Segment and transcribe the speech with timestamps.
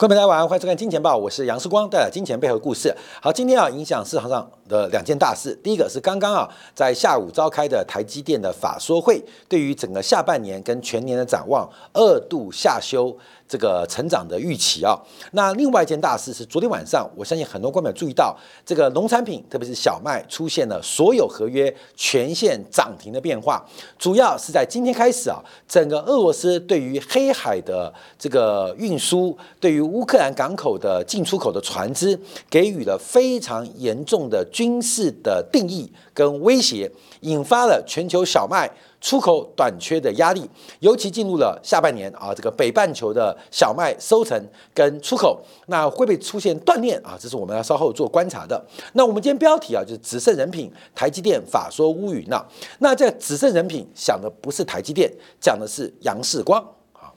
[0.00, 2.90] 各位大家晚上欢迎收看《金钱报》，我是杨世光，带来金钱背后故事。
[3.20, 13.14] 好，今天啊，影响市场上的两件大事，第一个是刚刚啊，在下午召开的台积电的法说会，对于整个下半年跟全年的展望，二度下修
[13.50, 14.96] 这个成长的预期啊。
[15.32, 23.66] 那另外一件大事是，昨天晚上，我相信很多观众注意到，这个农产品，特别是小麦，出现了所有合约全线涨停的变化，
[23.98, 32.16] 主要是在今天开始啊，整个俄罗斯对于黑海的这个运输，对于乌克兰港口的进出口的船只
[32.48, 38.70] 给予了非常严重的军事的定义跟威胁，引发了全球小麦
[39.00, 40.46] 出口短缺的压力。
[40.80, 44.38] 尤其进入了下半年啊，这个北半球的小麦收成
[44.74, 47.16] 跟出口，那会不会出现断裂啊？
[47.18, 48.62] 这是我们要稍后做观察的。
[48.92, 52.44] 那我们今天标题啊，就是只剩人品，台积电法说乌云呐。
[52.80, 56.62] 那这只剩人品想的不是台积电，讲的是杨世光。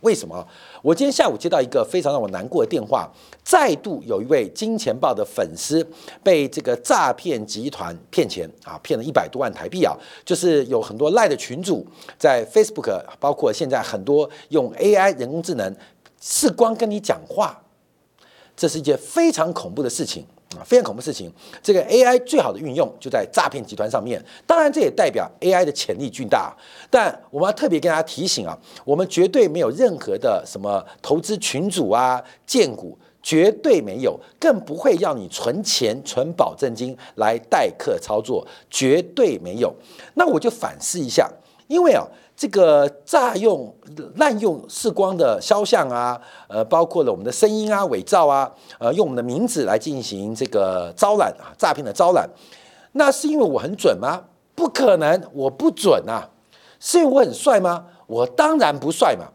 [0.03, 0.45] 为什么？
[0.81, 3.09] 我今天下午接到一个非常让我难过的电话，
[3.43, 5.85] 再度有一位金钱豹的粉丝
[6.21, 9.95] 被这个诈骗集团骗钱啊，骗了一百多万台币啊！
[10.25, 11.85] 就是有很多赖的群主
[12.19, 15.73] 在 Facebook，包括现在很多用 AI 人工智能，
[16.21, 17.63] 是光跟你讲话，
[18.55, 20.25] 这是一件非常恐怖的事情。
[20.65, 21.31] 非常恐怖的事情。
[21.61, 24.23] 这个 AI 最好的运用就在诈骗集团上面。
[24.45, 26.53] 当然，这也代表 AI 的潜力巨大。
[26.89, 39.73] 但我们要特别跟大家提醒啊，我们绝对没有任何的什么投资群组啊、荐股，绝对没有，更不会要你存钱、存保证金来代客操作，绝对没有。
[40.15, 41.31] 那我就反思一下，
[41.67, 42.05] 因为啊。
[42.35, 43.73] 这个诈用、
[44.15, 52.27] 滥用视光的肖像啊，呃，包括了我们的声音啊、伪造啊，呃，用我们的名字来进行这个招揽啊，诈骗的招揽，
[52.93, 54.23] 那是因为我很准吗？
[54.55, 56.29] 不可能，我不准啊。
[56.79, 57.85] 是因为我很帅吗？
[58.07, 59.25] 我当然不帅嘛。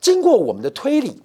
[0.00, 1.22] 经过我们的推理，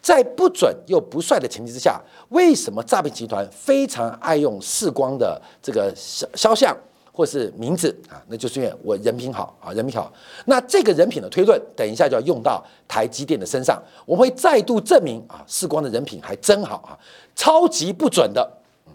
[0.00, 6.76] 在不准又不帅的前提之下，为什么诈骗集团非常爱用视光的这个肖肖像？
[7.12, 10.12] 或是名字啊，那就是因为我人品好啊，人品好。
[10.46, 16.98] 那这个人品的推论，等一下就要用到台积电的身上，我会再度证明啊，世光的人品还真好啊，
[17.34, 18.50] 超级不准的，
[18.86, 18.92] 嗯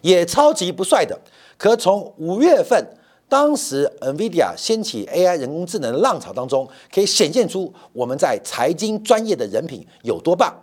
[0.00, 1.18] 也超级不帅的。
[1.56, 2.82] 可从五月份
[3.28, 10.54] 当时 NVIDIA 掀起 AI 人工智能的浪潮当中，可以显现出我们在财经专业的人品有多棒。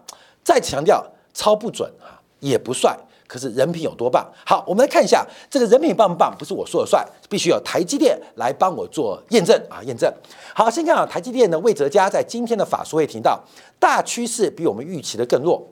[0.44, 2.98] 再强调，超不准啊，也不帅。
[3.28, 4.24] 可是人品有多棒？
[4.46, 6.32] 好，我们来看一下这个人品棒不棒？
[6.38, 9.82] 不是我说了算，必须有台积电来帮我做验证啊！
[9.84, 10.12] 验证。
[10.54, 13.44] 好，先看啊，台积电的魏哲嘉在今天的法说会提到，
[13.80, 15.68] 大趋势比我们预期的更弱。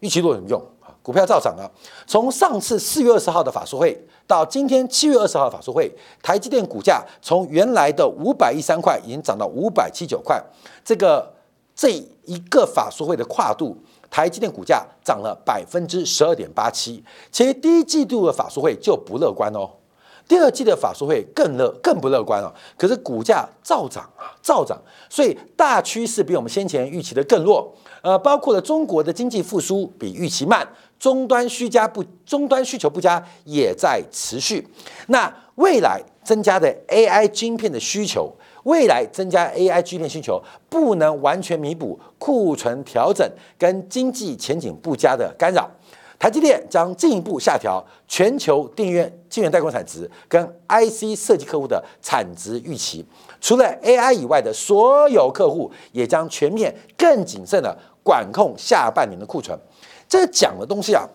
[0.00, 0.90] 预期弱有什么用啊？
[1.00, 1.70] 股票照涨啊！
[2.06, 3.96] 从上次四月二十号的法说会
[4.26, 5.88] 到今天七月二十号的法说会，
[6.22, 10.42] 台积电股价从原来的五百一三块已经涨到五百七九块。
[10.84, 11.32] 这个
[11.76, 11.90] 这
[12.24, 13.76] 一个法说会的跨度。
[14.14, 17.02] 台积电股价涨了百分之十二点八七，
[17.32, 19.68] 其实第一季度的法说会就不乐观哦，
[20.28, 22.54] 第二季的法说会更乐更不乐观哦。
[22.78, 24.80] 可是股价照涨啊，照涨，
[25.10, 27.74] 所以大趋势比我们先前预期的更弱。
[28.02, 30.64] 呃，包括了中国的经济复苏比预期慢，
[30.96, 34.64] 终端需加不终端需求不佳也在持续。
[35.08, 38.32] 那未来增加的 AI 晶片的需求。
[38.64, 43.26] 未来增加 AI 芯片需求，不能完全弥补库存调整
[43.58, 45.70] 跟经济前景不佳的干扰。
[46.18, 53.04] 台积电将进一步下调全球电源晶圆代工产值跟 IC 设计客户的产值预期。
[53.40, 59.58] 除了 AI 以外的所有客户，也将全面更谨慎的管控下半年的库存。
[60.08, 61.06] 这讲的东西啊。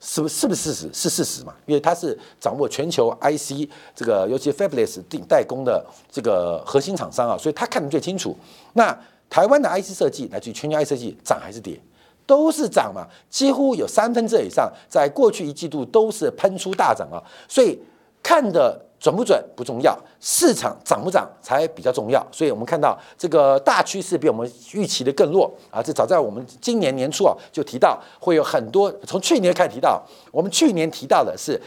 [0.00, 0.90] 是不是不是事实？
[0.92, 1.54] 是事实嘛？
[1.66, 8.36] 因为它是掌握全球 IC 这个，尤其 Fabless 定代工的这个核心厂商啊，所以他看得最清楚。
[8.74, 8.96] 那
[9.28, 11.80] 台湾的 IC 设计，来自于全球 IC 设计，涨还是跌？
[12.26, 17.78] 都是涨嘛，几乎有三分之二以上，在过去一季度都是喷出大涨啊，所以
[18.22, 18.82] 看的。
[19.06, 22.26] 准不准不重要，市场涨不涨才比较重要。
[22.32, 25.80] 所以我们看到这个大趋势比我们预期的更弱啊！
[25.80, 31.60] 这早在我们今年年初啊就提到会有很多，从去年开始提到，我们去年提到的是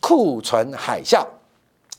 [0.00, 1.22] 库存海啸，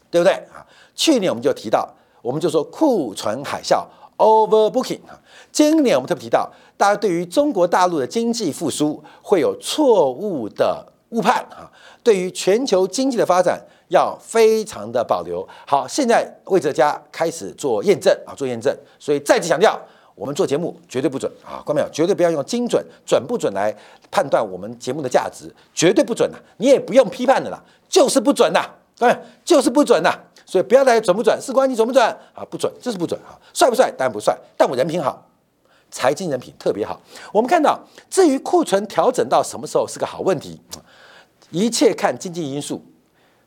[0.10, 0.66] 对不对啊？
[0.96, 1.88] 去年我们就提到，
[2.24, 3.86] 我们就说库存海啸
[4.18, 5.14] overbooking 啊。
[5.52, 11.70] 今年我们特别提到，大家对于中国大陆的经济复苏会有错误的误判啊，
[12.02, 13.64] 对于全球经济的发展。
[13.90, 19.80] 要非常的保留好，现在魏哲家开始做验证啊，做验证，所以再次强调，
[20.14, 21.90] 我们做节目绝对不准啊，关没有？
[21.90, 23.74] 绝对不要用精准、准不准来
[24.12, 26.38] 判断我们节目的价值，绝对不准呐！
[26.58, 28.66] 你也不用批判的啦，就是不准呐，
[28.98, 30.12] 对，就是不准呐，
[30.46, 32.44] 所以不要来准不准，事关你准不准啊？
[32.50, 33.40] 不准，就是不准啊！
[33.54, 33.90] 帅不帅？
[33.92, 35.26] 当然不帅，但我人品好，
[35.90, 37.00] 财经人品特别好。
[37.32, 37.80] 我们看到，
[38.10, 40.60] 至于库存调整到什么时候是个好问题，
[41.52, 42.84] 一切看经济因素。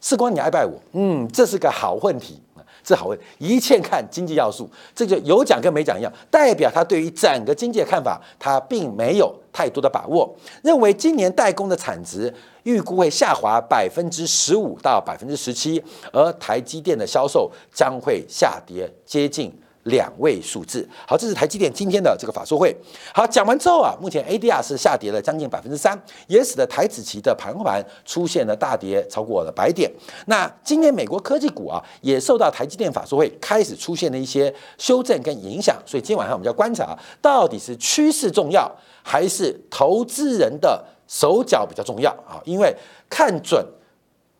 [0.00, 0.72] 事关，你爱不爱我？
[0.92, 2.40] 嗯，这是个好问题。
[2.82, 15.80] 这好问，一切看经济要素，这就有讲跟没讲一样，代表他对于整个经济的看法，他并没有太多的把握，认为今年代工的产值预估会下滑百分之十五到百分之十七，
[16.10, 19.52] 而台积电的销售将会下跌接近。
[19.90, 22.74] 两位数字，好，这是台积电今天的这个法说会。
[23.12, 29.90] 好，讲完之后啊，目前 ADR 是下跌了将近百分之三，也使得台子期的盘盘出现了大跌，超过了百点。
[30.26, 38.70] 那今年美国科技股啊，也受到台积电法说会开始出现了一些修正跟影响，所以今天晚上我们就要观察，到底是趋势重要，
[39.02, 42.40] 还是投资人的手脚比较重要啊？
[42.44, 42.74] 因为
[43.08, 43.66] 看准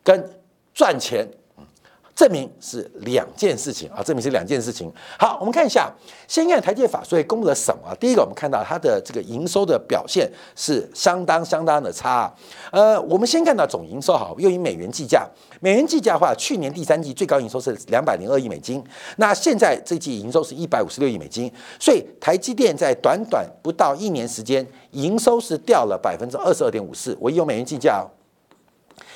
[0.03, 0.29] 跟
[0.73, 1.27] 赚钱。
[2.15, 4.91] 证明是两件事情啊，证明是两件事情。
[5.17, 5.91] 好，我们看一下，
[6.27, 7.95] 先看台积法，所以公布了什么？
[7.99, 12.31] 第一个，我们看到它的这个营收的表现是相当相当的差。
[12.71, 15.27] 呃，我们先看到总营收，好，又以美元计价，
[15.59, 18.83] 美元计价的话，去年第三季最高营收是两百零二亿美金，
[19.17, 27.17] 那现在这季营收是一百五十六亿美金，所以台积电在短短不到一年时间，营收是掉了百分之二十二点五四。
[27.19, 28.05] 我用美元计价哦。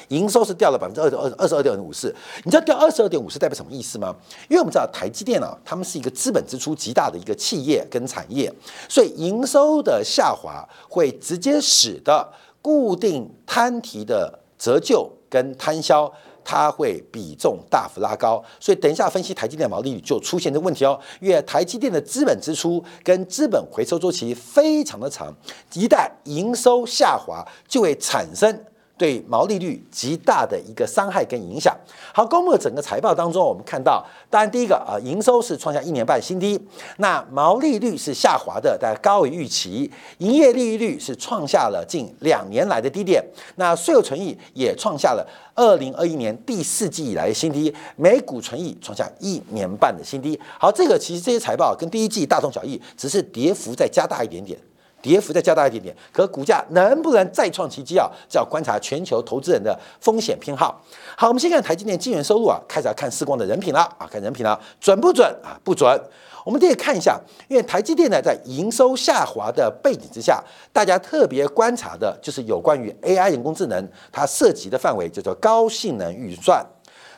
[0.09, 2.13] 营收是掉了百分之二十二二十二点五四，
[2.43, 4.15] 你知道掉二十二点五四代表什么意思吗？
[4.49, 8.51] 因为我们知道台积电啊，他们是一个资本支出极大的一个企业跟产业，
[8.87, 12.31] 所以营收的下滑会直接使得
[12.61, 16.11] 固定摊提的折旧跟摊销，
[16.43, 18.43] 它会比重大幅拉高。
[18.59, 25.33] 所以等一下分析台积电毛利率就出现这个问题哦，因为台积电的资本支出跟资本回收周期非常的长，
[25.73, 28.65] 一旦营收下滑，就会产生。
[28.97, 31.75] 对毛利率极大的一个伤害跟影响。
[32.13, 36.59] 好，公布的整个财报当中，我们看到，当然第一个啊，营收是创下一年半新低，
[36.97, 43.23] 那毛利率是下滑的，但高于预期，营业利率是创下了近两年来的低点，
[43.55, 50.39] 那税后存益也创下了二零二一年第四季以来的新低，每股存益创下一年半的新低。
[50.57, 54.57] 好，这个其实这些财报跟第一季大同小异，只是跌幅再加大一点点。
[55.05, 58.09] 跌幅再加大一点点，可股价能不能再创奇迹啊？
[58.27, 60.81] 这要观察全球投资人的风险偏好。
[61.15, 65.53] 好，我们先看台积电晶圆收入啊，开始要看世光的人品了啊，看人品了，准不准啊？
[65.63, 66.01] 不准。
[66.43, 70.43] 我们可以看一下，因为台积电呢在营收下滑的背景之下，
[70.73, 76.65] 大家特别观察的就是有关于 AI 人工智能，它涉及的范围叫做高性能运算。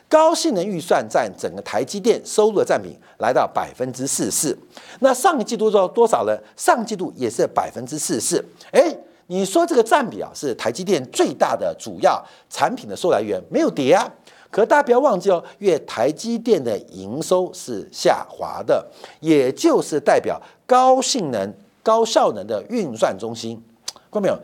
[0.08, 4.58] 高性能预算占整个台积电收入的占比来到百分之四十四，
[5.00, 6.36] 那上个季度做多少呢？
[6.56, 8.44] 上季度也是百分之四十四。
[8.72, 8.96] 哎，
[9.26, 14.10] 你说这个占比啊是台积电最大的主要产品的收来源，没有跌啊。
[14.50, 18.82] 可大家不要忘记哦，因为台积电的营收是下滑的，
[19.20, 21.52] 也就是代表高性能、
[21.82, 23.62] 高效能的运算中心，
[24.10, 24.38] 看到没有？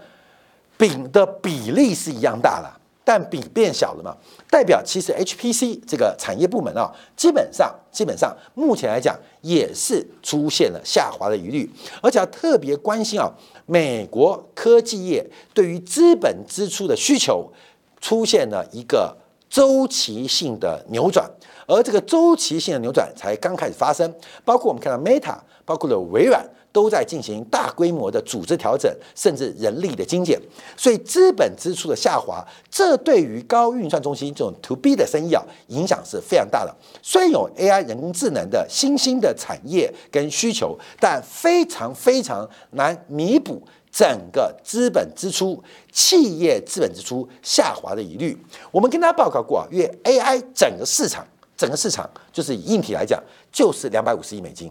[0.76, 2.80] 饼的比例是一样大了。
[3.04, 4.16] 但比变小了嘛，
[4.50, 11.70] 代表其实 HPC 这个产业部门啊，基本上基本上目前来讲也是出现了下滑的疑虑，
[12.00, 13.30] 而且要特别关心啊，
[13.66, 17.52] 美国科技业对于资本支出的需求
[18.00, 19.14] 出现了一个
[19.50, 21.30] 周期性的扭转，
[21.66, 24.12] 而这个周期性的扭转才刚开始发生，
[24.44, 25.36] 包括我们看到 Meta，
[25.66, 26.42] 包括了微软。
[26.74, 30.36] 都在进行大规模的组织调整，甚至人力的精简，
[30.76, 36.74] 所以资本支出的下滑，这对于高运算中心这种 to B 的生意啊，影响是非常大的。
[37.00, 48.36] 虽有 AI 人工智能的新兴的产业跟需求，但非常非常难弥补整个资本支出、企业资本支出下滑的疑虑。
[48.72, 51.24] 我们跟大家报告过啊，因为 AI 整个市场，
[51.56, 53.22] 整个市场就是以硬体来讲，
[53.52, 54.68] 就是两百五十亿美金，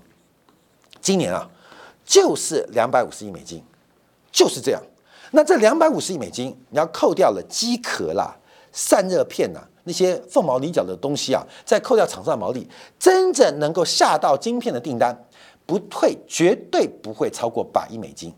[1.00, 1.50] 今年啊。
[2.06, 3.64] 就是两百五十亿美金，
[4.32, 4.82] 就是这样。
[5.32, 8.36] 那这两百五十亿美金，你要扣掉了机壳啦、
[8.72, 12.68] 散热片呐那些凤毛麟角的东西啊，再扣掉厂商的毛利，
[13.00, 15.26] 真正能够下到晶片的订单，
[15.66, 18.34] 不退，绝对不会超过百亿美金。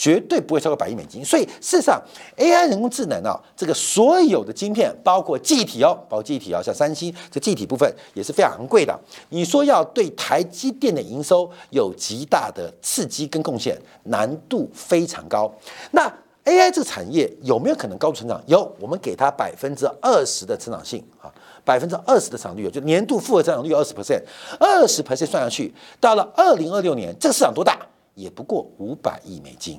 [0.00, 2.02] 绝对不会超过百亿美金，所以事实上
[2.38, 8.98] ，AI 人工智能啊，这个所有的晶片，包括记忆体哦，包括记忆体哦，像三星这记忆体部分也是非常昂贵的。
[9.28, 15.52] 你说要对台积电的营收有极大的刺激跟贡献，难度非常高。
[15.90, 16.08] 那
[16.46, 18.42] AI 这个产业有没有可能高度成长？
[18.46, 21.30] 有，我们给它百分之二十的成长性啊，
[21.62, 24.22] 百分之二十的成长率，就年度复合增长率二十 percent，
[24.58, 27.78] 二十 percent 算上去，到了二零二六年，这个市场多大？
[28.14, 29.78] 也不过五百亿美金。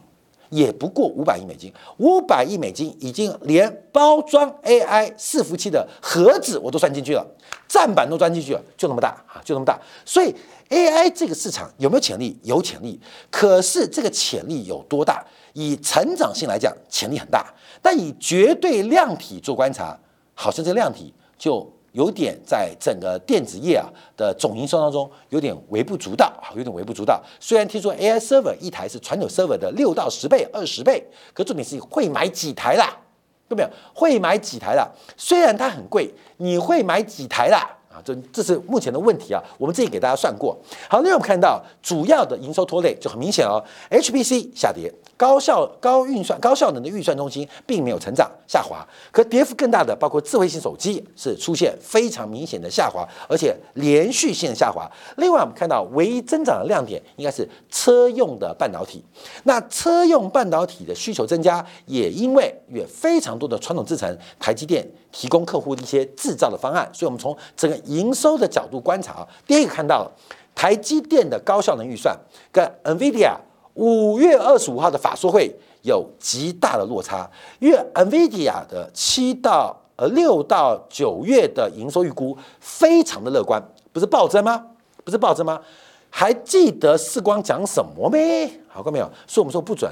[0.51, 7.25] 也不过五百亿美金，五百亿美金已经连包装 AI 伺服器的盒子我都算进去了，
[7.67, 9.79] 站板都钻进去了，就那么大啊，就那么大。
[10.05, 10.35] 所以
[10.69, 12.37] AI 这个市场有没有潜力？
[12.43, 12.99] 有潜力。
[13.29, 15.25] 可是这个潜力有多大？
[15.53, 19.97] 以成长性来讲，潜力很大，但以绝对量体做观察，
[20.33, 21.71] 好像这量体就。
[21.91, 27.21] 有点在整个电子业啊的总营收当中有点微不足道啊，有点微不足道。
[27.39, 32.97] 虽然听说 AI server 一台是传统 server 的六到十倍、二十倍，可重点是会买几台啦？
[33.49, 33.69] 对没有？
[33.93, 34.89] 会买几台啦？
[35.17, 37.77] 虽然它很贵，你会买几台啦？
[37.93, 39.43] 啊，这这是目前的问题啊。
[39.57, 40.57] 我们自己给大家算过。
[40.89, 44.91] 好，那我们看到主要的营收拖累就很明显哦，HPC 下跌。
[45.17, 54.89] 高效高运算高效能的运算中心并没有成长下滑，可跌幅更大的包括智慧型手机是出现非常明显的下滑，而且连续性下滑。
[55.17, 59.03] 另外，我们看到唯一增长的亮点应该是车用的半导体。
[59.43, 66.89] 那车用半导体的需求增加，也因为有非常多的传统制程，台积电提供客户一些制造的方案。
[66.93, 70.09] 所以，我们从整个营收的角度观察，第一个看到
[70.55, 72.17] 台积电的高效能预算
[72.51, 73.35] 跟 NVIDIA。
[73.75, 75.49] 五月二十五号的法说会
[75.83, 83.63] 有极大的落差，因为 NVIDIA 的七到呃六到九月的营收预估非常的乐观，
[83.93, 84.61] 不是暴增吗？
[85.05, 85.57] 不是暴增吗？
[86.09, 88.51] 还记得世光讲什么没？
[88.67, 89.09] 好过没有？
[89.25, 89.89] 所以我们说不准。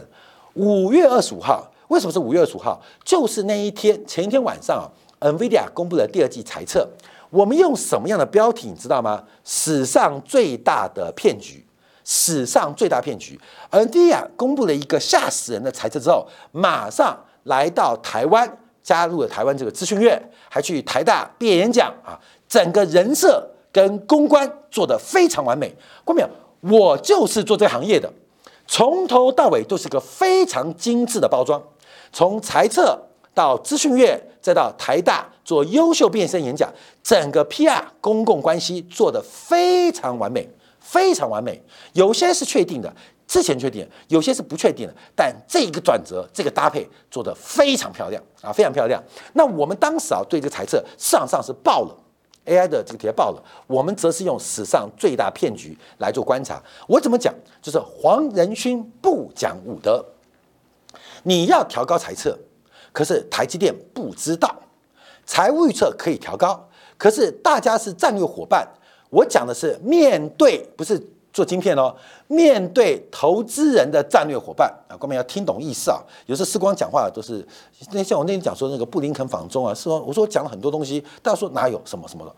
[0.56, 2.82] 五月二十五号，为什么是五月二十五号？
[3.06, 6.88] 就是那一天，前一天晚上，NVIDIA 公布了第二季财测。
[7.30, 9.24] 我们用什么样的标题，你知道吗？
[9.44, 11.66] 史上最大的骗局。
[12.04, 25.72] 史上最大骗局，NVIDIA 公布了一个吓死人的财测之后，马上来到台湾，加入了台湾这个资讯院，还去台大毕业演讲啊，整个人设跟公关做得非常完美。
[26.04, 26.30] 关没有？
[26.62, 28.12] 我就是做这行业的，
[28.66, 31.62] 从头到尾都是个非常精致的包装，
[32.12, 33.00] 从财测
[33.34, 36.72] 到资讯院，再到台大做优秀变身演讲，
[37.04, 40.50] 整个 PR 公共关系做得非常完美。
[40.80, 41.62] 非常完美，
[41.94, 42.92] 有些是确定的，
[43.28, 49.00] 之前确定；有些是不确定的，但这个转折，这个搭配做得非常漂亮啊，非常漂亮。
[49.34, 51.96] 那我们当时啊，对这个猜测上上是爆了
[52.48, 53.44] ，AI 的这个贴爆了。
[53.68, 56.60] 我们则是用史上最大骗局来做观察。
[56.88, 57.32] 我怎么讲？
[57.62, 60.04] 就是黄仁勋不讲武德，
[61.22, 62.36] 你要调高猜测，
[62.92, 64.54] 可是台积电不知道，
[65.26, 66.68] 财务预测可以调高，
[66.98, 68.68] 可是大家是战略伙伴。
[69.10, 71.02] 我讲的是面对，不是
[71.34, 71.96] 做晶片哦。
[72.28, 76.00] 面对投资人的战略伙伴啊，各位要听懂意思啊。
[76.28, 77.44] 有时候时光讲话都是，
[77.92, 82.36] 那像我那天讲说那个布林肯访中啊，是说我说讲了很多东西，大家说哪有什么什么的。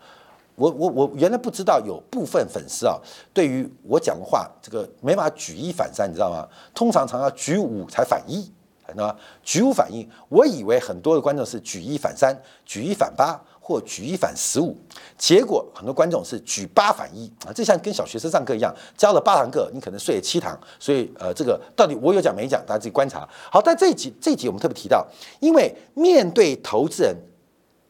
[0.54, 2.96] 我我我原来不知道有部分粉丝啊，
[3.34, 6.48] 对于我讲的话，这个没法举一反三，你知道吗？
[6.74, 8.50] 通常常要举五才反一，
[8.96, 13.40] 那举五反应，我以为很多的观众是举一反三，举一反八。
[13.64, 14.76] 或举一反十五，
[15.16, 23.26] 结果很多观众是举八反一啊，这像跟小学生上课一样，教了八堂课，你可能睡了七堂，所以呃，这个到底我有讲没讲，大家自己观察。
[23.52, 25.06] 好，在这一集这一集我们特别提到，
[25.38, 27.16] 因为面对投资人，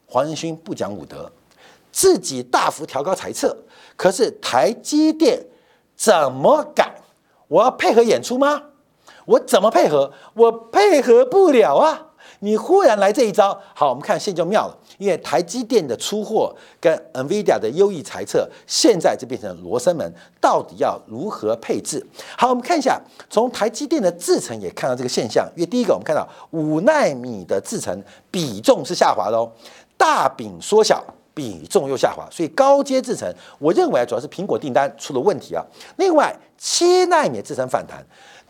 [0.06, 1.32] 黄仁勋不讲武德，
[1.90, 3.56] 自己大幅调高财测，
[3.96, 5.42] 可是台积电
[5.96, 6.94] 怎么改？
[7.48, 8.62] 我要配合演出吗？
[9.26, 10.12] 我怎么配合？
[10.34, 12.08] 我配合不了啊！
[12.40, 22.04] 你忽然来这一招，好，我们看现在就妙了，因为台积电的出货跟 NVIDIA 的优异猜测，现在就变成罗生门，到底要如何配置？
[22.36, 23.00] 好，我们看一下，
[23.30, 29.50] 从台积电的制程也看到这个现象，因为第一个我们看到五纳米的制程比重是下滑的哦，
[29.96, 35.64] 大饼缩小，比重又下滑，所以高阶制程，我认为主要是苹果订单出了问题啊。
[35.96, 38.04] 另外，七纳米制程反弹，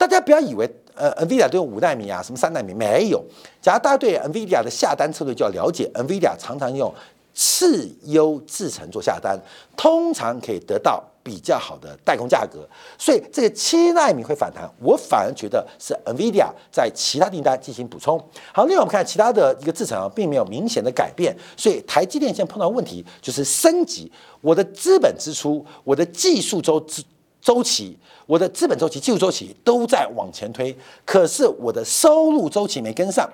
[0.06, 0.68] 大家不要以为。
[0.94, 3.24] 呃，NVIDIA 都用五纳米啊，什么三纳米没有。
[3.62, 6.92] 假如大家对 NVIDIA 的下单策略就要了解，NVIDIA 常常用
[7.32, 9.40] 次优制程做下单，
[9.74, 12.68] 通常可以得到比较好的代工价格。
[12.98, 18.22] 所以这个七纳米会反弹，我反而觉得是 NVIDIA 在其他订单进行补充。
[18.52, 21.34] 好，另外我们看其他的一个制程啊，并没有明显的改变。
[21.56, 27.02] 所以台积电现在碰到问题就是升级，我的资本支出，我的技术周周
[27.42, 27.98] 周期。
[28.24, 33.28] 我的资本周期、技术周期都在往前推，可是我的收入周期没跟上。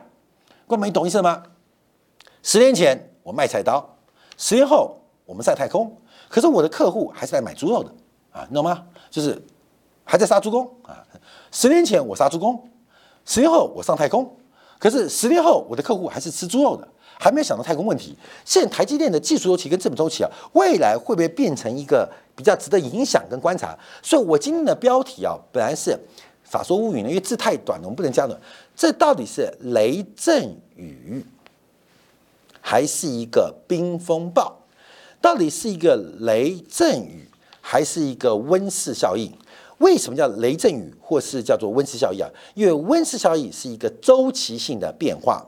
[0.66, 1.44] 各位，你懂意思吗？
[2.42, 3.96] 十年前我卖菜刀，
[4.36, 5.96] 十年后我们上太空，
[6.28, 7.92] 可是我的客户还是来买猪肉的
[8.32, 8.84] 啊，你懂吗？
[9.10, 9.40] 就是
[10.04, 11.04] 还在杀猪工啊。
[11.52, 12.68] 十年前我杀猪工，
[13.24, 14.36] 十年后我上太空，
[14.78, 16.88] 可是十年后我的客户还是吃猪肉的。
[17.18, 18.16] 还没有想到太空问题。
[18.44, 23.76] 现在台积电的技术周期跟资本周期啊，未来会不会变成一个比较值得影响跟观察？
[24.02, 25.98] 所以我今天的标题啊，本来是
[26.44, 27.08] 法说乌云呢？
[27.08, 28.40] 因为字太短了，我们不能加短。
[28.76, 31.26] 这到底是雷阵雨，
[32.60, 34.56] 还是一个冰风暴？
[35.20, 37.28] 到底是一个雷阵雨，
[37.60, 39.32] 还是一个温室效应？
[39.78, 42.30] 为什么叫雷阵雨，或是叫做温室效应啊？
[42.54, 45.44] 因为温室效应是一个周期性的变化，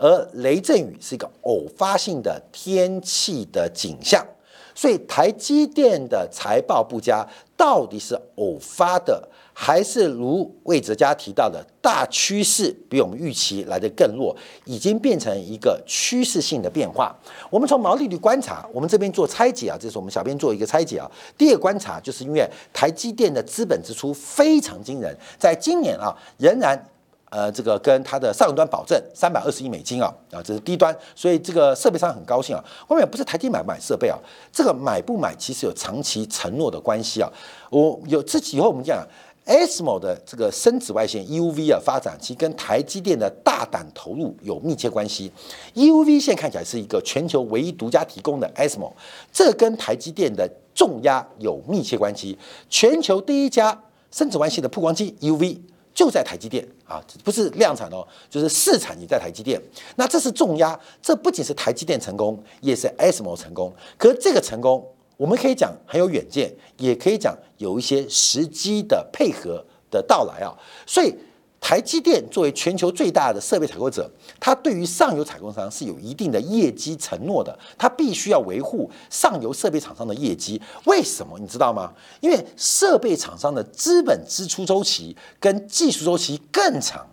[0.00, 4.26] 而雷阵雨是一个偶发性的天气的景象。
[4.72, 17.14] 所以台积电的财报不佳，到底是偶发的，还是如魏哲家提到的大趋势比我们预期来的更弱，已经变成一个趋势性的变化？
[17.50, 21.10] 我们从毛利率观察，我们这边做拆解啊，这是我们小编做一个拆解啊。
[21.36, 26.82] 第一个观察就是因为台积电的资本支出非常惊人，在今年啊仍然。
[27.30, 32.64] 呃，这个跟它的上游端保证三百二十亿美金啊，啊，这是低端，所以这个设备商很高兴啊。
[32.88, 34.18] 后面不是台积买不买设备啊，
[34.52, 37.30] 这个买不买其实有长期承诺的关系啊。
[37.70, 39.06] 我有这以后我们讲
[39.46, 45.30] ，ASML 的这个深紫外线 UV 啊发展，其实跟台积电的大胆投入有密切关系。
[45.74, 48.92] EUV 现在看起来是一个全球唯一独家提供的 ASML，
[49.32, 52.36] 这跟台积电的重压有密切关系。
[52.68, 55.60] 全球第一家深紫外线的曝光机 UV。
[56.00, 59.60] 就在台积电啊，不是量产哦，就是市场也在台积电。
[59.96, 63.70] 那这是重压，这不仅是台积电成功，也是 ASML 成功。
[63.98, 64.82] 可是这个成功，
[65.18, 70.56] 我们可以讲很有远见，也可以讲有一些时机的配合的到来啊。
[70.86, 71.14] 所以。
[71.60, 80.60] 台积电作为全球最大的设备采购者，它对于上游采购商是有一定的业绩承诺的，它必须要维护上游设备厂商的业绩。
[80.86, 81.92] 为什么你知道吗？
[82.20, 87.06] 因为设备厂商的资本支出周期跟技术周期更长，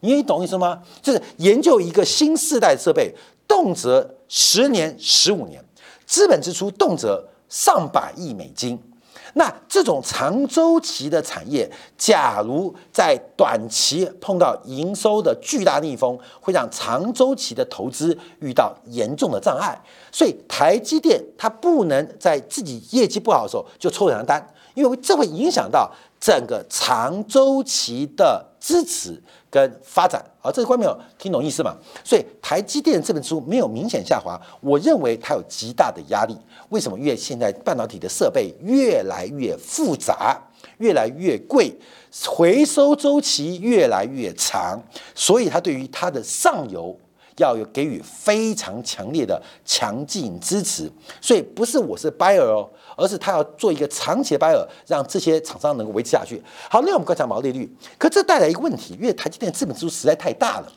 [0.00, 0.82] 你懂意思吗？
[1.00, 3.14] 就是研究一个新世代设备，
[3.46, 5.62] 动辄十年、十五年，
[6.06, 8.80] 资本支出动辄上百亿美金。
[9.34, 19.78] 那这种长周期的产业，假如在短期碰到营收的巨大逆风，会让长周期的投资遇到严重的障碍。
[20.10, 29.20] 所以台积电它不能在自己业绩不好的时候就抽两张单，因为这会影响到整个长周期的支持
[29.50, 30.24] 跟发展。
[30.40, 31.74] 好，这个观众有听懂意思吗？
[32.04, 36.36] 所以台积电这本书没有明显下滑，我认为它有极大的压力。
[36.70, 36.98] 为什么？
[36.98, 40.36] 因为现在半导体的设备越来越复杂，
[40.78, 41.72] 越来越贵，
[42.26, 44.82] 回收周期越来越长，
[45.14, 46.96] 所以它对于它的上游
[47.36, 50.90] 要有给予非常强烈的强劲支持。
[51.20, 56.42] 所以不是我是 buyer 哦，而是他要做一个长期的 buyer，让这些厂商能够维持下去。
[56.68, 60.72] 好，那我们观察毛利率，可这带来一个问题，因为台积电资本支出实在太大了。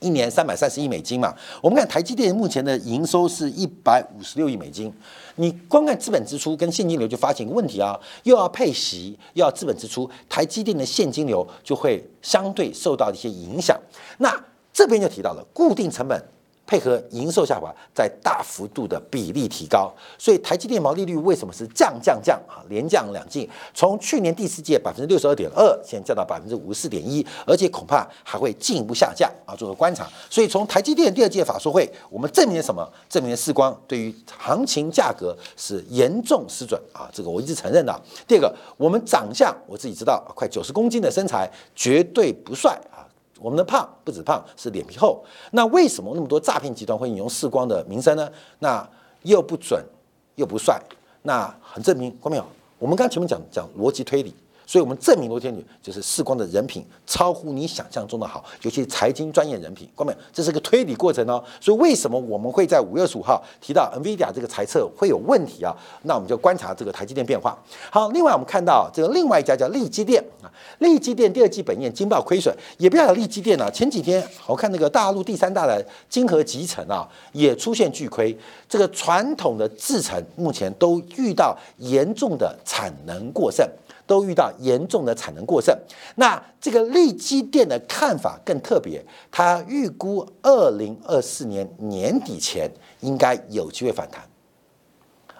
[0.00, 4.92] 一年三百三十亿美金嘛，我们看台积电目前的营收是一百五十六亿美金，
[5.36, 13.74] 你光看资本支出跟现金流就发现一个问题啊，又要配息，又要资本支出，台积电的现金流就会相对受到一些影响。
[14.18, 14.30] 那
[14.70, 16.22] 这边就提到了固定成本。
[16.66, 22.60] 配合营收下滑，在大幅度的比例提高，所以台积电毛利率为什么是降降降啊？
[22.68, 29.54] 连降两季，从去年第四季百分之六十二点二，现在降到百分之五十四点一，而且恐怕还会进一步下降啊！
[29.54, 30.08] 做个观察。
[30.28, 32.86] 所以从台积电第二届法说会，我们证明了什么？
[33.08, 37.08] 证明了世光对于行情价格是严重失准啊！
[37.12, 38.02] 这个我一直承认的。
[38.26, 42.76] 第二个，我们长相我自己知道，快九十公斤的身材绝对不帅。
[43.40, 45.24] 我们的胖不止胖，是脸皮厚。
[45.52, 48.30] 那为什么那么多诈骗集团会引用世光的名声呢？
[48.60, 48.88] 那
[49.22, 49.82] 又不准，
[50.36, 50.80] 又不帅，
[51.22, 52.44] 那很证明，观众朋友，
[52.78, 54.34] 我们刚前面讲讲逻辑推理。
[54.66, 59.88] 所以，我们证明罗天宇就是世光的人品超乎你想象中的好，尤其是财经专业人品。
[59.94, 61.42] 光明，这是个推理过程哦。
[61.60, 65.72] 所以，为什么我们会在五月十五号提到 NVIDIA 这个财测会有问题啊？
[66.02, 67.56] 那我们就观察这个台积电变化。
[67.90, 70.50] 好，另外我们看到这个另外一家叫利基电啊，
[70.80, 73.70] 利基电第二季本业金爆亏损，也不要利基电啊。
[73.70, 78.36] 前几天我看那个大陆第三大的金河集成啊，也出现巨亏。
[78.68, 83.64] 这个传统的制程目前都遇到严重的产能过剩。
[84.06, 85.76] 都遇到严重的产能过剩，
[86.14, 94.22] 那这个利基电的看法更特别，他预估二零二四年年底前应该有机会反弹。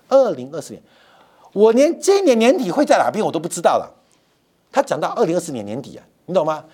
[0.08, 0.82] 二零二四年，
[1.52, 3.94] 我连今年年底会在哪边我都不知道了。
[4.72, 6.64] 他讲到二零二四年年底啊，你懂吗？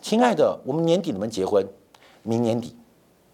[0.00, 1.66] 亲爱的，我们年底能不能结婚？
[2.22, 2.76] 明年底，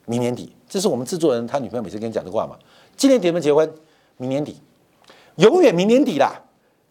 [0.07, 2.59] 明年底，这是我们制作人他女朋友每次跟你讲的话嘛。
[2.96, 3.70] 今年底能不能结婚？
[4.16, 4.57] 明年底，
[5.37, 6.40] 永远明年底啦。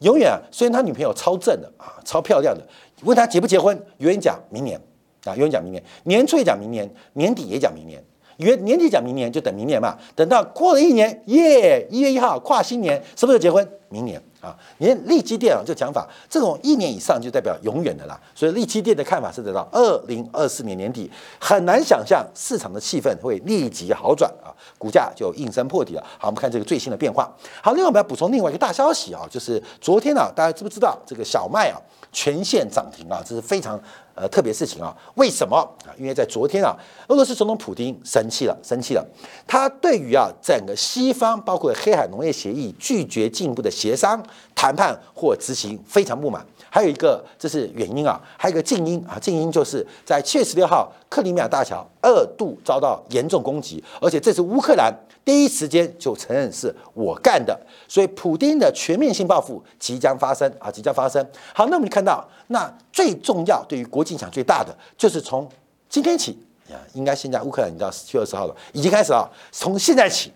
[0.04, 2.62] 永远啊，虽然他女朋友超正的啊，超漂亮的，
[3.04, 4.80] 问他结不结婚，永远讲明年
[5.24, 8.04] 啊，永远讲明年，年初也讲明年，年底也讲明年，
[8.38, 13.68] 以为年底讲明年就等明年嘛，等到过了一年，耶，一月一号跨新年，什么时候结婚？
[13.90, 18.20] 明年啊，连利基电啊就讲法，这种一年以上就代表永远的啦。
[18.34, 21.08] 所以利基电的看法是得到二零二四年年底，
[21.40, 26.04] 很难想象市场的气氛会立即好转啊，股价就应声破底了。
[26.18, 27.32] 好，我们看这个最新的变化。
[27.62, 31.80] 好，另外我们要补充另外一个大消息啊，就是昨天呢，大家知不知道这个小麦啊
[32.14, 33.78] 全线涨停啊，这是非常。
[34.16, 35.90] 呃，特别事情啊，为什么啊？
[35.98, 39.04] 因为在昨天啊，俄罗斯总统普京生气了，生气了。
[39.48, 44.24] 他对于啊整个西方，包括黑海农业协议拒绝进一步的协商
[44.54, 46.46] 谈判或执行，非常不满。
[46.70, 54.94] 还有一个，这是原因啊，还有一个静音啊，静音就是在七月十六号，克里米亚大桥二度遭到严重攻击，而且这是乌克兰。
[55.26, 57.58] 第一时间就承认是我干的，
[57.88, 61.26] 所以普京的全面性报复即将发生啊，即将发生。
[61.54, 65.50] 好，那我们看到，那最重要对于国际影响最大的，就是从
[65.88, 66.38] 今天起
[66.70, 70.32] 啊，应该现在乌克兰你知道七月二十号了，已经开始啊，从现在起，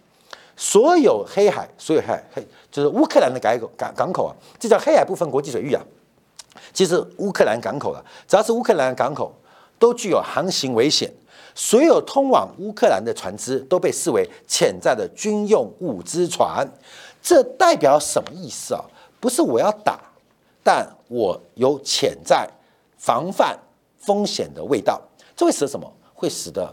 [0.56, 5.84] 所有黑海，所有海黑就是乌克兰的港口港港口啊，这叫黑海部分国际水域啊。
[6.72, 9.34] 其实乌克兰港口啊，只要是乌克兰港口，
[9.78, 11.12] 都具有航行危险。
[11.60, 16.64] 所有通往乌克兰的船只都被视为潜在的军用物资船，
[17.20, 18.86] 这代表什么意思啊？
[19.20, 20.00] 不是我要打，
[20.64, 22.48] 但我有潜在
[23.00, 23.58] 防范
[23.98, 25.02] 风险的味道。
[25.36, 25.92] 这会使得什么？
[26.14, 26.72] 会使得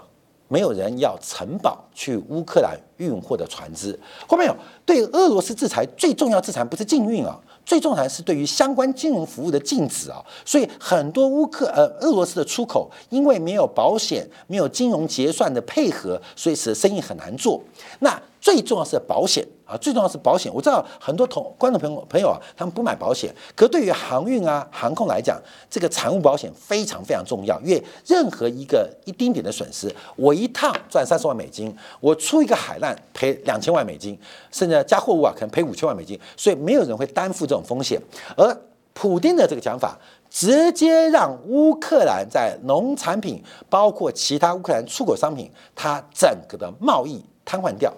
[0.48, 3.98] 没有人要承保去乌克兰运货的船只。
[4.28, 7.38] 后面有对俄罗斯制裁最重要制裁不是禁运啊。
[7.66, 17.58] 最重要的是对于相关金融服务的禁止啊，所以很多乌克呃俄罗斯的出口，因为没有保险、没有金融结算的配合，所以使得生意很难做。
[18.00, 20.52] 那最重要是保险啊，最重要是保险。
[20.52, 27.58] 我知道很多同观众朋友朋友啊，他们不买保险，可对于航运啊、航空来讲，这个产物保险非常非常重要。
[27.62, 34.18] 因为任何一个一丁点的损失，我一趟赚三十万美金，我出一个海难赔两千万美金，
[34.52, 37.98] 甚至加货物啊，可能赔五千万美金，所以没有人会担负这种风险。
[38.36, 38.54] 而
[38.92, 39.98] 普丁的这个讲法，
[40.28, 47.24] 直接让乌克兰在农产品，包括其他乌克兰出口商品，它整个的贸易。
[47.46, 47.92] 瘫痪掉，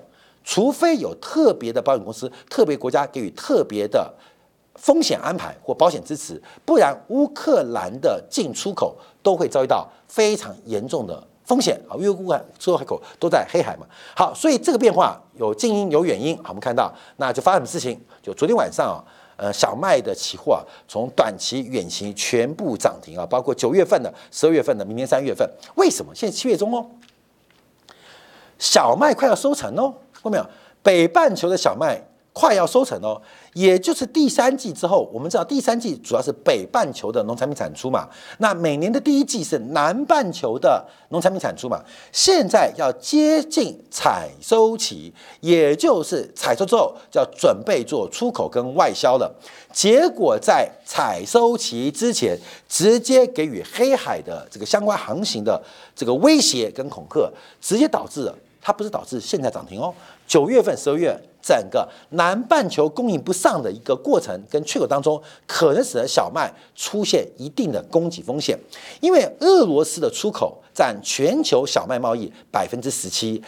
[0.46, 4.10] 除非有特别的保险公司、特别国家给予特别的
[4.76, 11.96] 风险安排或保险支持，不然乌克兰的进出口都会遭遇到非常严重的风险啊！
[11.96, 13.84] 因为乌克兰出口海口都在黑海嘛。
[14.14, 16.36] 好，所以这个变化有近因有远因。
[16.38, 18.00] 好，我们看到那就发生什么事情？
[18.22, 19.02] 就昨天晚上啊，
[19.36, 25.48] 呃，小麦的期货啊，从短期、远期全部涨停啊，包括九月份的、十二月份的、明年三月份。
[25.74, 26.14] 为什么？
[26.14, 26.86] 现在七月中哦。
[28.58, 29.92] 小麦快要收成哦，
[30.30, 30.46] 看到没有？
[30.82, 32.00] 北半球的小麦
[32.32, 33.20] 快要收成哦，
[33.54, 38.06] 也就是第三季之后，我们知道第三季主要是北半球的农产品产出嘛。
[38.38, 41.82] 那每年的第一季是南半球的农产品产出嘛。
[42.12, 49.34] 现在要接近采收期，也就是采收之后就要准备做出口跟外销了。
[49.72, 55.60] 结果在采收期之前，直接给予黑海的这个相关航行的
[55.94, 58.36] 这个威胁跟恐吓，直接导致了。
[58.66, 59.94] 它不是导致现在涨停哦，
[60.26, 68.58] 九月份、十二月整个南半球供应不上的一个过程跟缺口当中，可能使得小麦出现一定的供给风险，
[69.00, 73.40] 因为俄罗斯的出口占全球小麦贸易百分之十七，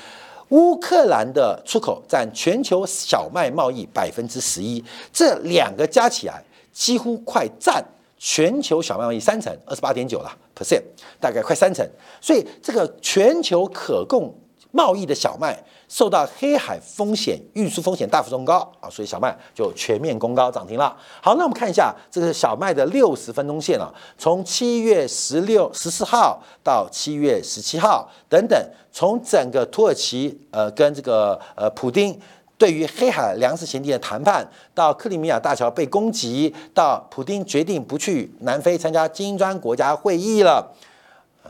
[0.50, 6.40] 乌克兰的出口占全球小麦贸易百分之十一，这两个加起来
[6.72, 7.84] 几乎快占
[8.18, 10.84] 全球小麦贸易三成，二十八点九了 percent，
[11.18, 11.84] 大概快三成，
[12.20, 14.32] 所以这个全球可供
[14.78, 20.96] 贸易的小麦受到黑海风险、运输风险大幅冲高啊，所以小麦就全面攻高涨停了。
[21.20, 28.56] 好，那我们看一下这个小麦的六十分钟线啊，从七月十六、十四号到七月十七号等等，
[28.92, 32.16] 从整个土耳其呃跟这个呃普丁
[32.56, 40.72] 对于黑海粮食协定的谈判，到克里米亚大桥被攻击，到普丁决定不去南非参加金砖国家会议了，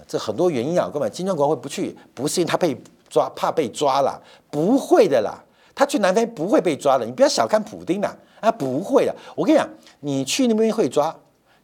[0.06, 2.74] 这很多原因啊，各位，金砖国会不去，不是因为他被。
[3.08, 5.42] 抓怕被抓了，不会的啦，
[5.74, 9.68] 他去南非不会被抓的，你不要小看普丁啦，啊不会的，我跟你讲，
[10.00, 11.14] 你去那边会抓，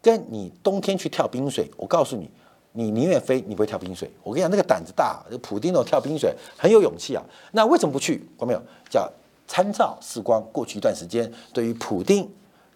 [0.01, 2.31] 跟你冬天去跳冰水，我告诉你，
[2.73, 4.11] 你宁愿飞，你不会跳冰水。
[4.23, 7.23] 我跟你讲，那个胆子大，普丁那跳冰水很有勇气啊。
[7.53, 8.27] 那为什么不去？
[8.39, 8.63] 看没有？
[8.89, 9.11] 叫
[9.47, 12.29] 参照时光过去一段时间，对于普丁，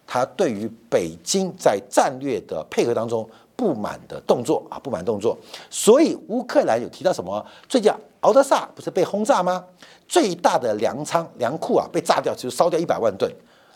[0.05, 3.27] 他对于北京在战略的配合当中。
[3.59, 5.37] 不满的动作啊，不满动作，
[5.69, 7.45] 所以乌克兰有提到什么？
[7.67, 7.91] 最近
[8.21, 9.65] 敖德萨不是被轰炸吗？
[10.07, 13.29] 最大的粮仓粮库啊被炸掉，就烧掉一百万吨。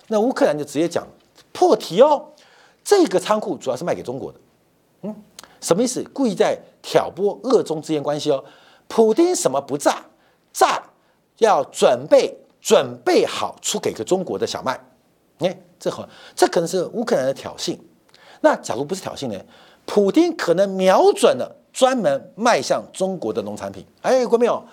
[0.07, 1.05] 那乌克兰就直接讲
[1.51, 2.25] 破题哦，
[2.81, 4.39] 这个仓库主要是卖给中国的。
[5.01, 5.13] 嗯，
[5.59, 6.01] 什么意思？
[6.13, 8.41] 故意在挑拨俄中之间关系哦。
[8.87, 10.01] 普丁什么不炸？
[10.53, 10.81] 炸
[11.39, 14.79] 要准备准备好出给个中国的小麦。
[15.39, 17.77] 哎，这好，这可能是乌克兰的挑衅。
[18.39, 19.39] 那假如不是挑衅呢？
[19.85, 23.85] 普丁可能瞄准了专门卖向中国的农产品。
[24.01, 24.63] 哎，国没有，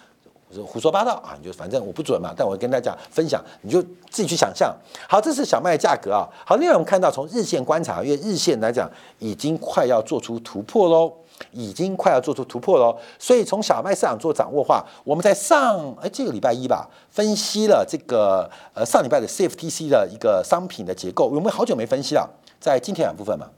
[0.49, 1.37] 我说胡说八道啊！
[1.41, 4.75] 你就反正我不准嘛，但我跟大家分享，你就自己去想象。
[5.09, 6.29] 好，这是小麦的价格啊。
[6.45, 11.13] 好，另外我们看到从日线观察，因为日线来讲已经快要做出突破喽。
[11.53, 22.29] 已经快要做出突破喽，所以从小麦市场做掌握话，我们在上哎这个礼拜一吧，分析了这个呃上礼拜的 CFTC 的一个商品的结构，我们好久没分析了，
[22.61, 23.49] 在今天两部分嘛，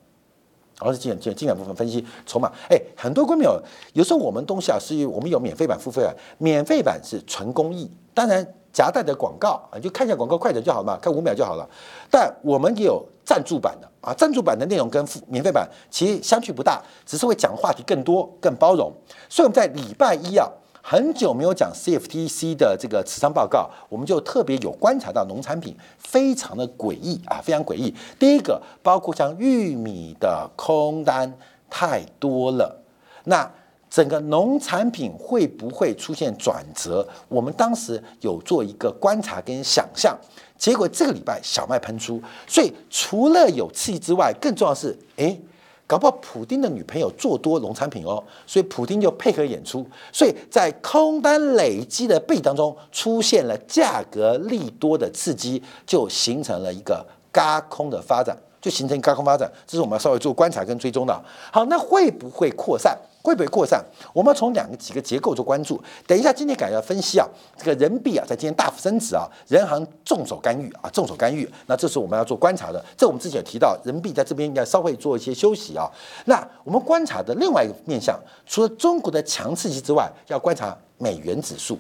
[0.83, 11.68] 然后是今今今两部分分析筹码，哎，很多观众有有时候我们东西啊是我们有免费版、付费版，免费版是纯公益，当然夹带的广告啊，就看一下广告快点就好嘛，看五秒就好了，
[12.11, 13.88] 但我们也有赞助版的。
[14.03, 18.92] 啊，赞助版的内容跟付免费版其实相距不大，只是会讲话题更多、更包容。
[19.29, 20.51] 所以我们在礼拜一啊，
[20.83, 27.95] 很久没有讲 CFTC 的这个持仓报告，我们就特别有观察到农产品非常的诡异啊，非常诡异。
[28.18, 31.33] 第一个，包括像玉米的空单
[31.71, 32.83] 太多了，
[33.25, 33.49] 那
[33.88, 37.07] 整个农产品会不会出现转折？
[37.29, 40.18] 我们当时有做一个观察跟想象。
[40.59, 45.37] 结果这个礼拜小麦喷出，所以除了有刺激之外，更重要是，哎，
[45.92, 61.14] 搞不好普丁的女朋友做多农产品哦，所以普丁就配合演出，所以在空单累积的背当中出现了价格利多的刺激，就形成了一个嘎空的发展，就形成嘎空发展，这是我们要稍微做观察跟追踪的。
[61.52, 62.98] 好，那会不会扩散？
[63.23, 63.83] 会不会扩散？
[64.13, 65.81] 我们从两个几个结构做关注。
[66.07, 71.49] 等一下，今天改要分析啊，这个人民币啊，在今天大幅升值啊，人行重手干预啊，重手干预。
[71.67, 72.85] 那这是我们要做观察的。
[72.97, 75.89] 这我们之前有提到，人民币在这边应该稍微做一些休息啊。
[76.25, 81.79] 那我们观察的另外一个面向，除了中国的强刺激之外，要观察美元指数，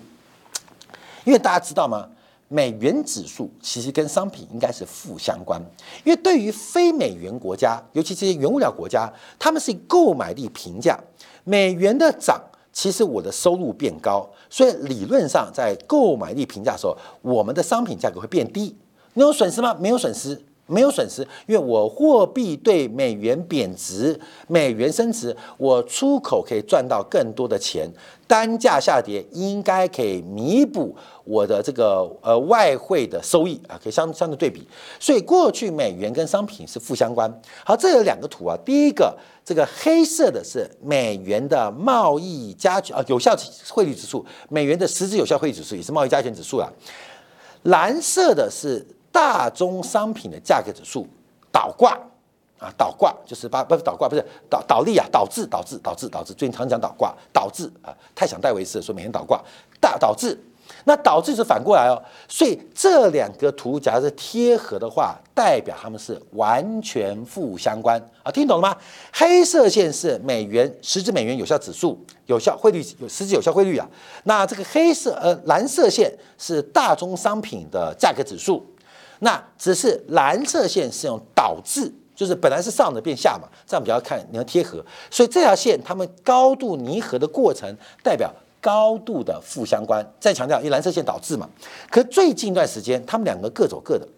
[1.24, 2.08] 因为大家知道吗？
[2.52, 5.58] 美元指数其实跟商品应该是负相关，
[6.04, 10.98] 因为对于非美元国家，尤其这些原物料国家，他们是以购买力评价。
[11.44, 12.38] 美元的涨，
[12.70, 18.76] 其实我的收入变高，所以理论上在购买力评价的时候，我们的商品价格会变低。
[19.14, 19.74] 你有损失吗？
[19.80, 20.38] 没有损失。
[20.72, 27.86] 没有损失，因为我货币对美元贬值，美元升值，我出口可以赚到更多的钱，
[28.26, 34.66] 单价下跌应该可以弥补我的这个呃外汇的收益啊，可以相相对对比。
[34.98, 37.30] 所以过去美元跟商品是负相关。
[37.64, 43.36] 好，这有两个图啊，第一个这个黑色的是美元的贸易加权啊有效
[43.68, 46.72] 汇率指数，美元的实质有效汇率指数也是贸易加权指数啊，
[47.64, 48.86] 蓝色的是。
[49.12, 51.06] 大宗商品的价格指数
[51.52, 51.92] 倒挂
[52.58, 59.42] 啊，倒挂就是把不是倒挂，不是倒倒立啊，导致导致导致导致，最近常讲倒挂，导致啊，太想戴维斯说每天倒挂，
[59.80, 60.38] 大导致，
[60.84, 68.76] 那导致是反过来哦，所以这两个图假如是贴合的话，代表他们是完全负相关啊，听懂了吗？
[69.12, 73.84] 黑色线是美元实质美元有效指数，有效汇率有实质有效汇率啊，
[74.22, 78.64] 那这个黑色呃蓝色线是大宗商品的价格指数。
[79.24, 88.28] 那只是蓝色线是用导致，就是本来是上的变下嘛，这样比较看你要贴合，所以这条线它们高度拟合的过程代表
[88.60, 90.04] 高度的负相关。
[90.18, 91.48] 再强调，因为蓝色线导致嘛，
[91.88, 94.08] 可最近一段时间他们两个各走各的，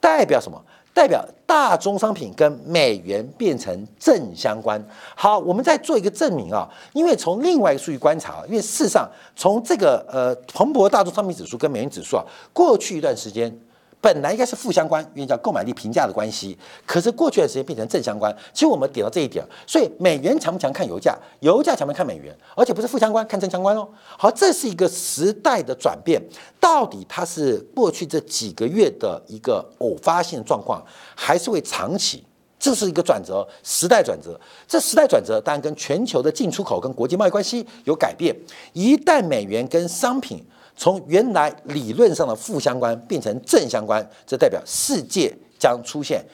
[0.00, 0.58] 代表什么？
[0.94, 4.82] 代表大宗商品跟美元变成正相关。
[5.14, 13.54] 好，我们再做一个证明啊，因为从另外一个数据观察，因为事实上从这个呃蓬勃大宗商品指数跟美元指数啊，过去一段时间。
[14.00, 16.56] 本来应该是负相关，因为叫购买力评价的关系。
[16.86, 18.34] 可是过去的时间变成正相关。
[18.52, 23.88] 其实我们点到这一点，所以美元强不强看油价，油价强不强看美元，而且不是负相关看正相关哦。
[24.16, 26.22] 好，这是一个时代的转变，
[26.60, 30.84] 到底它是过去这几个月的一个偶发性状况，
[31.16, 32.24] 还是会长期？
[32.60, 34.38] 这是一个转折，时代转折。
[34.66, 38.34] 这时代转折当然跟全球的进出口跟国际贸易关系有改变。
[38.72, 40.44] 一旦美元跟商品
[40.78, 46.24] 从原来理论上的负相关变成正相关，这代表世界将出现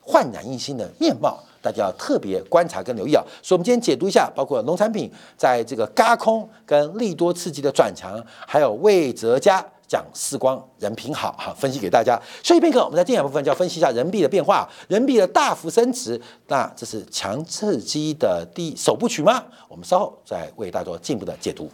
[0.00, 3.24] 焕然一新的面貌，大家要特别观察跟留意啊。
[3.42, 12.20] 所以，我们今天解读一下，包括农产品在这个嘎空跟利多刺激的转强，还有魏哲家讲四光人品好，哈，分析给大家。
[12.44, 19.42] 所以片刻，我们在第二部分就要分析一下人民币的变化，人民币的大幅升值，那这是强刺激的第一首部曲吗？
[19.68, 21.70] 我们稍后再为大家做进一步的解读。